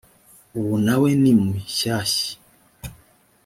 [0.57, 2.31] ubu na we ni mushyshya